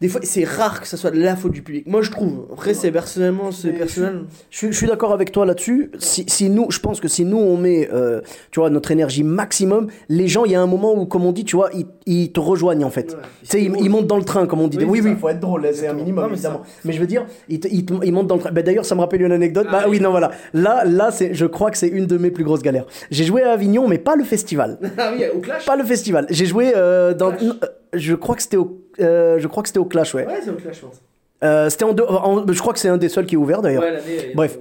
Des 0.00 0.08
fois, 0.08 0.20
c'est 0.24 0.44
rare 0.44 0.80
que 0.80 0.86
ça 0.88 0.96
soit 0.96 1.12
de 1.12 1.20
la 1.20 1.36
faute 1.36 1.52
du 1.52 1.62
public. 1.62 1.86
Moi, 1.86 2.02
je 2.02 2.10
trouve. 2.10 2.46
Après, 2.52 2.74
c'est 2.74 2.90
personnellement, 2.90 3.52
c'est 3.52 3.70
personnel. 3.70 4.24
Je, 4.50 4.58
suis- 4.58 4.72
je 4.72 4.76
suis 4.76 4.86
d'accord 4.88 5.12
avec 5.12 5.30
toi 5.32 5.46
là-dessus. 5.46 5.92
Si, 5.98 6.24
si 6.28 6.50
nous, 6.50 6.70
je 6.70 6.80
pense 6.80 7.00
que 7.00 7.08
si 7.08 7.24
nous 7.24 7.38
on 7.38 7.56
met, 7.56 7.88
euh, 7.92 8.20
tu 8.50 8.60
vois, 8.60 8.70
notre 8.70 8.90
énergie 8.90 9.22
maximum, 9.22 9.86
les 10.08 10.26
gens, 10.28 10.44
il 10.44 10.50
y 10.52 10.56
a 10.56 10.60
un 10.60 10.66
moment 10.66 10.94
où, 10.94 11.06
comme 11.06 11.24
on 11.24 11.32
dit, 11.32 11.44
tu 11.44 11.56
vois, 11.56 11.70
ils, 11.74 11.86
ils 12.06 12.32
te 12.32 12.40
rejoignent 12.40 12.84
en 12.84 12.90
fait. 12.90 13.12
Ouais. 13.12 13.18
Tu 13.42 13.46
sais, 13.48 13.62
ils, 13.62 13.72
ils 13.80 13.88
montent 13.88 14.08
dans 14.08 14.18
le 14.18 14.24
train, 14.24 14.46
comme 14.46 14.60
on 14.60 14.68
dit. 14.68 14.78
Oui, 14.78 14.84
Oui, 14.84 14.98
oui, 15.00 15.04
ça. 15.04 15.08
il 15.10 15.16
faut 15.16 15.28
être 15.28 15.40
drôle, 15.40 15.66
c'est 15.72 15.86
un 15.86 15.94
minimum 15.94 16.24
Non, 16.24 16.28
mais 16.28 16.34
évidemment. 16.34 16.62
ça- 16.64 16.70
Mais 16.84 16.92
je 16.92 17.00
veux 17.00 17.06
dire, 17.06 17.24
ils, 17.48 17.60
te- 17.60 17.68
ils, 17.68 17.86
te- 17.86 17.94
ils 18.04 18.12
montent 18.12 18.26
dans 18.26 18.34
le 18.36 18.40
train. 18.40 18.50
Ben, 18.50 18.64
D'ailleurs, 18.64 18.84
ça 18.84 18.94
me 18.96 19.00
rappelle 19.00 19.22
une 19.22 19.32
anecdote. 19.32 19.68
bah 19.70 19.84
oui, 19.88 20.00
non, 20.00 20.10
voilà. 20.10 20.32
Là, 20.52 20.84
là, 20.84 21.12
c'est, 21.12 21.32
je 21.34 21.46
crois 21.46 21.70
que 21.70 21.78
c'est 21.78 21.88
une 21.88 22.06
de 22.06 22.18
mes 22.18 22.30
plus 22.32 22.44
grosses 22.44 22.62
galères. 22.62 22.86
J'ai 23.10 23.24
joué 23.24 23.42
à 23.42 23.52
Avignon, 23.52 23.86
mais 23.88 23.98
pas 23.98 24.16
le 24.16 24.24
festival. 24.24 24.78
Ah 24.98 25.12
oui, 25.16 25.24
au 25.34 25.38
clash 25.38 25.64
pas 25.66 25.76
le 25.76 25.84
festival. 25.84 26.26
J'ai 26.30 26.46
joué 26.46 26.72
euh, 26.76 27.14
dans. 27.14 27.30
Clash. 27.30 27.52
Je 27.94 28.14
crois 28.14 28.34
que 28.36 28.42
c'était 28.42 28.56
au. 28.56 28.80
euh, 29.00 29.38
je 29.38 29.46
crois 29.48 29.62
que 29.62 29.68
c'était 29.68 29.78
au 29.80 29.84
Clash, 29.84 30.14
ouais. 30.14 30.26
Ouais, 30.26 30.40
c'est 30.42 30.50
au 30.50 30.54
clash, 30.54 30.76
je 30.76 30.86
pense. 30.86 31.00
Euh, 31.42 31.68
c'était 31.68 31.84
en, 31.84 31.92
deux- 31.92 32.04
en- 32.08 32.44
je 32.50 32.60
crois 32.60 32.72
que 32.72 32.78
c'est 32.78 32.88
un 32.88 32.96
des 32.96 33.08
seuls 33.08 33.26
qui 33.26 33.34
est 33.34 33.38
ouvert 33.38 33.60
d'ailleurs. 33.62 33.82
Ouais, 33.82 33.90
l'année. 33.92 34.04
elle 34.18 34.30
est- 34.30 34.34
Bref. 34.34 34.58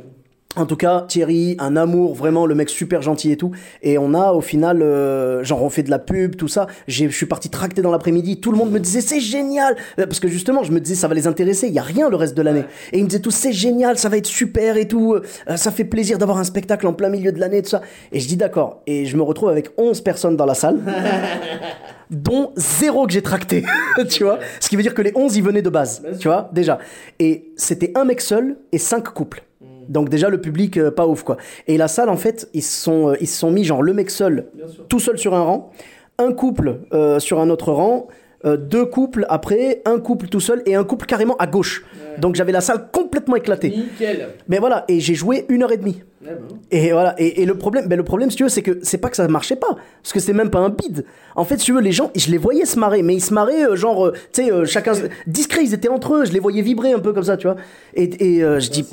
En 0.55 0.67
tout 0.67 0.75
cas, 0.75 1.01
Thierry, 1.07 1.55
un 1.57 1.75
amour, 1.75 2.13
vraiment 2.13 2.45
le 2.45 2.53
mec 2.53 2.69
super 2.69 3.01
gentil 3.01 3.31
et 3.31 3.37
tout. 3.37 3.49
Et 3.81 3.97
on 3.97 4.13
a 4.13 4.33
au 4.33 4.41
final, 4.41 4.83
euh, 4.83 5.43
genre 5.43 5.63
on 5.63 5.69
fait 5.71 5.81
de 5.81 5.89
la 5.89 5.97
pub, 5.97 6.35
tout 6.35 6.47
ça. 6.47 6.67
J'ai- 6.87 7.09
Je 7.09 7.15
suis 7.15 7.25
parti 7.25 7.49
tracter 7.49 7.81
dans 7.81 7.89
l'après-midi. 7.89 8.39
Tout 8.39 8.51
le 8.51 8.59
monde 8.59 8.69
me 8.69 8.79
disait 8.79 9.01
c'est 9.01 9.19
génial, 9.19 9.75
Euh, 9.97 10.05
parce 10.05 10.19
que 10.19 10.27
justement 10.27 10.61
je 10.61 10.71
me 10.71 10.79
disais 10.79 10.93
ça 10.93 11.07
va 11.07 11.15
les 11.15 11.25
intéresser. 11.25 11.69
Il 11.69 11.73
y 11.73 11.79
a 11.79 11.83
rien 11.83 12.07
le 12.07 12.15
reste 12.17 12.37
de 12.37 12.43
l'année. 12.43 12.65
Et 12.91 12.99
ils 12.99 13.03
me 13.03 13.07
disaient 13.09 13.19
tous 13.21 13.31
c'est 13.31 13.51
génial, 13.51 13.97
ça 13.97 14.09
va 14.09 14.17
être 14.17 14.27
super 14.27 14.77
et 14.77 14.87
tout. 14.87 15.15
Euh, 15.15 15.55
ça 15.57 15.71
fait 15.71 15.85
plaisir 15.85 16.19
d'avoir 16.19 16.37
un 16.37 16.43
spectacle 16.43 16.85
en 16.85 16.93
plein 16.93 17.09
milieu 17.09 17.31
de 17.31 17.39
l'année, 17.39 17.63
tout 17.63 17.69
ça. 17.71 17.81
Et 18.11 18.19
je 18.19 18.27
dis 18.27 18.37
d'accord. 18.37 18.83
Et 18.85 19.05
je 19.07 19.17
me 19.17 19.23
retrouve 19.23 19.49
avec 19.49 19.71
11 19.77 20.01
personnes 20.01 20.37
dans 20.37 20.45
la 20.45 20.53
salle. 20.53 20.77
dont 22.09 22.51
zéro 22.55 23.07
que 23.07 23.13
j'ai 23.13 23.21
tracté, 23.21 23.63
tu 24.09 24.23
vois. 24.23 24.39
Ce 24.59 24.69
qui 24.69 24.75
veut 24.75 24.83
dire 24.83 24.93
que 24.93 25.01
les 25.01 25.11
11, 25.15 25.35
ils 25.37 25.43
venaient 25.43 25.61
de 25.61 25.69
base, 25.69 26.03
tu 26.19 26.27
vois, 26.27 26.49
déjà. 26.53 26.79
Et 27.19 27.51
c'était 27.55 27.91
un 27.95 28.05
mec 28.05 28.21
seul 28.21 28.57
et 28.71 28.77
cinq 28.77 29.09
couples. 29.09 29.43
Donc 29.89 30.09
déjà 30.09 30.29
le 30.29 30.39
public 30.39 30.77
euh, 30.77 30.91
pas 30.91 31.07
ouf 31.07 31.23
quoi. 31.23 31.37
Et 31.67 31.77
la 31.77 31.87
salle 31.87 32.09
en 32.09 32.17
fait 32.17 32.49
ils 32.53 32.63
se 32.63 32.83
sont 32.83 33.09
euh, 33.09 33.15
ils 33.21 33.27
sont 33.27 33.51
mis 33.51 33.63
genre 33.63 33.81
le 33.81 33.93
mec 33.93 34.09
seul 34.09 34.47
tout 34.89 34.99
seul 34.99 35.17
sur 35.17 35.33
un 35.33 35.41
rang, 35.41 35.71
un 36.17 36.31
couple 36.31 36.81
euh, 36.93 37.19
sur 37.19 37.39
un 37.39 37.49
autre 37.49 37.71
rang, 37.71 38.07
deux 38.45 38.85
couples 38.85 39.25
après, 39.29 39.81
un 39.85 39.99
couple 39.99 40.27
tout 40.27 40.41
seul 40.41 40.63
et 40.65 40.75
un 40.75 40.83
couple 40.83 41.05
carrément 41.05 41.37
à 41.37 41.47
gauche. 41.47 41.85
Donc 42.17 42.35
j'avais 42.35 42.51
la 42.51 42.59
salle 42.59 42.89
complètement 42.91 43.37
éclatée. 43.37 43.69
Nickel. 43.69 44.29
Mais 44.49 44.59
voilà 44.59 44.83
et 44.89 44.99
j'ai 44.99 45.15
joué 45.15 45.45
une 45.49 45.63
heure 45.63 45.71
et 45.71 45.77
demie. 45.77 46.03
Bah. 46.23 46.31
Et 46.71 46.91
voilà, 46.91 47.15
et, 47.17 47.41
et 47.41 47.45
le 47.45 47.55
problème, 47.55 47.87
ben 47.87 47.97
le 47.97 48.03
problème, 48.03 48.31
si 48.31 48.37
tu 48.37 48.43
veux, 48.43 48.49
c'est 48.49 48.61
que 48.61 48.79
c'est 48.81 48.97
pas 48.97 49.09
que 49.09 49.15
ça 49.15 49.27
marchait 49.27 49.55
pas, 49.55 49.75
parce 50.01 50.13
que 50.13 50.19
c'est 50.19 50.33
même 50.33 50.49
pas 50.49 50.59
un 50.59 50.69
bide. 50.69 51.05
En 51.35 51.45
fait, 51.45 51.57
si 51.57 51.65
tu 51.65 51.73
veux, 51.73 51.81
les 51.81 51.91
gens, 51.91 52.11
je 52.15 52.29
les 52.31 52.37
voyais 52.37 52.65
se 52.65 52.79
marrer, 52.79 53.01
mais 53.01 53.15
ils 53.15 53.23
se 53.23 53.33
marraient, 53.33 53.65
euh, 53.65 53.75
genre, 53.75 54.07
euh, 54.07 54.11
tu 54.31 54.43
sais, 54.43 54.51
euh, 54.51 54.65
chacun 54.65 54.93
discret, 55.27 55.63
ils 55.63 55.73
étaient 55.73 55.89
entre 55.89 56.15
eux, 56.15 56.25
je 56.25 56.31
les 56.31 56.39
voyais 56.39 56.61
vibrer 56.61 56.93
un 56.93 56.99
peu 56.99 57.13
comme 57.13 57.23
ça, 57.23 57.37
tu 57.37 57.47
vois. 57.47 57.57
Et, 57.95 58.03
et 58.03 58.39
je 58.39 58.69
dis, 58.69 58.85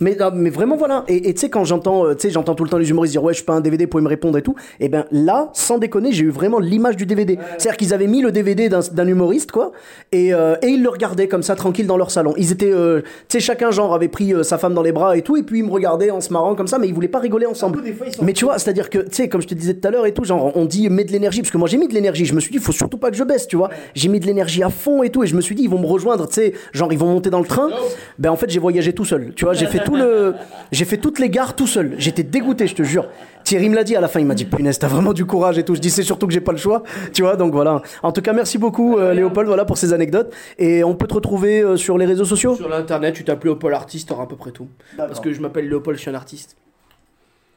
mais, 0.00 0.16
non, 0.18 0.30
mais 0.34 0.50
vraiment 0.50 0.76
voilà. 0.76 1.04
Et 1.08 1.34
tu 1.34 1.40
sais, 1.40 1.50
quand 1.50 1.64
j'entends, 1.64 2.14
tu 2.14 2.20
sais, 2.20 2.30
j'entends 2.30 2.54
tout 2.54 2.64
le 2.64 2.70
temps 2.70 2.78
les 2.78 2.90
humoristes 2.90 3.12
dire, 3.12 3.22
ouais, 3.22 3.32
je 3.32 3.38
suis 3.38 3.44
pas 3.44 3.54
un 3.54 3.60
DVD 3.60 3.86
pour 3.86 4.00
me 4.00 4.08
répondre 4.08 4.38
et 4.38 4.42
tout. 4.42 4.54
Et 4.80 4.88
ben 4.88 5.04
là, 5.10 5.50
sans 5.52 5.78
déconner, 5.78 6.12
j'ai 6.12 6.24
eu 6.24 6.30
vraiment 6.30 6.58
l'image 6.58 6.96
du 6.96 7.06
DVD. 7.06 7.38
C'est-à-dire 7.58 7.76
qu'ils 7.76 7.94
avaient 7.94 8.06
mis 8.06 8.22
le 8.22 8.32
DVD 8.32 8.68
d'un 8.68 8.80
d'un 8.92 9.06
humoriste, 9.06 9.52
quoi, 9.52 9.72
et, 10.12 10.28
et 10.28 10.66
ils 10.66 10.82
le 10.82 10.88
regardaient 10.88 11.28
comme 11.28 11.42
ça, 11.42 11.54
tranquille 11.56 11.86
dans 11.86 11.96
leur 11.96 12.10
salon. 12.10 12.34
Ils 12.36 12.52
étaient, 12.52 12.72
tu 12.72 13.02
sais, 13.28 13.40
chacun 13.40 13.70
genre 13.70 13.94
avait 13.94 14.08
pris 14.08 14.32
sa 14.42 14.58
femme 14.58 14.74
dans 14.74 14.82
les 14.82 14.92
bras 14.92 15.16
et 15.16 15.22
tout, 15.22 15.36
et 15.36 15.42
puis 15.42 15.58
ils 15.60 15.64
me 15.64 15.70
regardaient 15.70 16.10
en 16.10 16.20
se 16.20 16.32
marrant 16.32 16.54
comme 16.54 16.68
ça, 16.68 16.77
mais 16.78 16.88
ils 16.88 16.94
voulaient 16.94 17.08
pas 17.08 17.18
rigoler 17.18 17.46
ensemble. 17.46 17.82
coup, 17.82 17.92
fois, 17.92 18.06
Mais 18.22 18.32
tu 18.32 18.44
vois, 18.44 18.58
c'est-à-dire 18.58 18.90
que, 18.90 18.98
tu 18.98 19.08
sais, 19.12 19.28
comme 19.28 19.42
je 19.42 19.46
te 19.46 19.54
disais 19.54 19.74
tout 19.74 19.86
à 19.86 19.90
l'heure 19.90 20.06
et 20.06 20.12
tout, 20.12 20.24
genre, 20.24 20.52
on 20.56 20.64
dit 20.64 20.88
mets 20.88 21.04
de 21.04 21.12
l'énergie, 21.12 21.40
parce 21.40 21.50
que 21.50 21.58
moi 21.58 21.68
j'ai 21.68 21.76
mis 21.76 21.88
de 21.88 21.94
l'énergie. 21.94 22.24
Je 22.24 22.34
me 22.34 22.40
suis 22.40 22.50
dit, 22.50 22.58
faut 22.58 22.72
surtout 22.72 22.98
pas 22.98 23.10
que 23.10 23.16
je 23.16 23.24
baisse, 23.24 23.46
tu 23.46 23.56
vois. 23.56 23.70
J'ai 23.94 24.08
mis 24.08 24.20
de 24.20 24.26
l'énergie 24.26 24.62
à 24.62 24.70
fond 24.70 25.02
et 25.02 25.10
tout, 25.10 25.22
et 25.24 25.26
je 25.26 25.36
me 25.36 25.40
suis 25.40 25.54
dit, 25.54 25.62
ils 25.64 25.70
vont 25.70 25.80
me 25.80 25.86
rejoindre, 25.86 26.26
tu 26.28 26.34
sais, 26.34 26.52
genre, 26.72 26.92
ils 26.92 26.98
vont 26.98 27.06
monter 27.06 27.30
dans 27.30 27.40
le 27.40 27.46
train. 27.46 27.68
Ben, 28.18 28.30
en 28.30 28.36
fait, 28.36 28.50
j'ai 28.50 28.60
voyagé 28.60 28.92
tout 28.92 29.04
seul, 29.04 29.32
tu 29.34 29.44
vois. 29.44 29.54
J'ai 29.54 29.66
fait 29.66 29.84
tout 29.84 29.96
le, 29.96 30.34
j'ai 30.72 30.84
fait 30.84 30.98
toutes 30.98 31.18
les 31.18 31.30
gares 31.30 31.54
tout 31.54 31.66
seul. 31.66 31.94
J'étais 31.98 32.22
dégoûté, 32.22 32.66
je 32.66 32.74
te 32.74 32.82
jure. 32.82 33.08
Thierry 33.44 33.70
me 33.70 33.76
l'a 33.76 33.84
dit 33.84 33.96
à 33.96 34.00
la 34.00 34.08
fin, 34.08 34.20
il 34.20 34.26
m'a 34.26 34.34
dit, 34.34 34.44
punaise, 34.44 34.78
t'as 34.78 34.88
vraiment 34.88 35.12
du 35.12 35.24
courage 35.24 35.58
et 35.58 35.64
tout. 35.64 35.74
Je 35.74 35.80
dis, 35.80 35.90
c'est 35.90 36.02
surtout 36.02 36.26
que 36.26 36.32
j'ai 36.32 36.40
pas 36.40 36.52
le 36.52 36.58
choix, 36.58 36.82
tu 37.14 37.22
vois. 37.22 37.36
Donc 37.36 37.52
voilà. 37.52 37.82
En 38.02 38.12
tout 38.12 38.20
cas, 38.20 38.32
merci 38.32 38.58
beaucoup, 38.58 38.98
euh, 38.98 39.14
Léopold, 39.14 39.46
voilà, 39.48 39.64
pour 39.64 39.78
ces 39.78 39.92
anecdotes. 39.92 40.34
Et 40.58 40.84
on 40.84 40.94
peut 40.94 41.06
te 41.06 41.14
retrouver 41.14 41.62
euh, 41.62 41.76
sur 41.76 41.96
les 41.96 42.04
réseaux 42.04 42.24
sociaux? 42.24 42.56
Sur 42.56 42.68
l'internet, 42.68 43.14
tu 43.14 43.24
tapes 43.24 43.44
Léopold 43.44 43.74
artiste, 43.74 44.08
t'auras 44.08 44.24
à 44.24 44.26
peu 44.26 44.36
près 44.36 44.50
tout. 44.50 44.68
Parce 44.96 45.20
que 45.20 45.32
je 45.32 45.40
m'appelle 45.40 45.68
Léopold, 45.68 45.96
je 45.96 46.02
suis 46.02 46.10
un 46.10 46.14
artiste. 46.14 46.56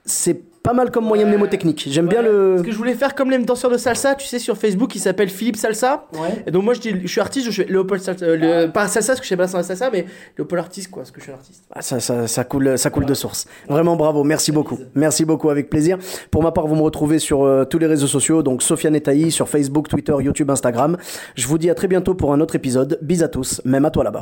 C'est 0.06 0.42
pas 0.64 0.74
mal 0.74 0.92
comme 0.92 1.06
moyen 1.06 1.26
mnémotechnique. 1.26 1.86
J'aime 1.90 2.08
bien 2.08 2.22
le. 2.22 2.54
Parce 2.58 2.68
que 2.68 2.72
je 2.72 2.78
voulais 2.78 2.94
faire 2.94 3.16
comme 3.16 3.32
les 3.32 3.38
danseurs 3.40 3.72
de 3.72 3.78
salsa, 3.78 4.14
tu 4.14 4.28
sais, 4.28 4.38
sur 4.38 4.56
Facebook, 4.58 4.94
il 4.96 5.00
s'appelle 5.00 5.30
Philippe 5.30 5.56
Salsa. 5.58 6.06
Ouais. 6.14 6.44
Et 6.46 6.52
donc 6.52 6.64
moi 6.64 6.76
je 6.76 6.80
dis, 6.82 6.94
je 7.02 7.08
suis 7.08 7.20
artiste, 7.20 7.48
je 7.48 7.52
suis 7.52 7.66
Léopold 7.66 8.00
Salsa. 8.02 8.26
euh, 8.26 8.66
le- 8.66 8.72
Pas 8.72 8.88
salsa, 8.88 9.14
parce 9.14 9.20
que 9.22 9.26
je 9.26 9.30
sais 9.30 9.38
pas 9.38 9.48
la 9.52 9.64
salsa, 9.64 9.90
mais 9.92 10.06
Léopold 10.38 10.60
artiste, 10.60 10.92
quoi, 10.92 11.02
parce 11.02 11.10
que 11.12 11.20
je 11.20 11.24
suis 11.24 11.32
un 11.32 11.36
artiste. 11.36 11.64
Ah, 11.74 11.82
ça, 11.82 12.00
ça, 12.00 12.28
ça 12.28 12.44
coule, 12.44 12.78
ça 12.78 12.92
coule 12.92 13.06
de 13.06 13.14
source. 13.16 13.48
Vraiment 13.70 13.96
bravo, 13.96 14.24
merci 14.24 14.52
beaucoup. 14.52 14.78
Merci 14.94 15.26
beaucoup, 15.26 15.50
avec 15.50 15.68
plaisir. 15.70 15.98
Pour 16.30 16.44
ma 16.44 16.52
part, 16.52 16.68
vous 16.68 16.76
me 16.76 16.82
retrouvez 16.84 17.18
sur 17.18 17.44
euh, 17.44 17.66
tous 17.66 17.80
les 17.80 17.88
réseaux 17.88 18.08
sociaux, 18.08 18.44
donc 18.44 18.62
Sofiane 18.62 18.96
Etaï, 18.96 19.32
sur 19.32 19.50
Facebook, 19.50 19.88
Twitter, 19.88 20.14
YouTube, 20.20 20.52
Instagram. 20.52 20.98
Je 21.36 21.48
vous 21.48 21.58
dis 21.58 21.72
à 21.72 21.76
très 21.76 21.88
bientôt 21.88 22.14
pour 22.14 22.34
un 22.34 22.40
autre 22.40 22.56
épisode. 22.56 23.00
Bis 23.02 23.24
à 23.24 23.30
tous, 23.30 23.62
même 23.66 23.86
à 23.86 23.90
toi 23.90 24.04
là-bas. 24.04 24.22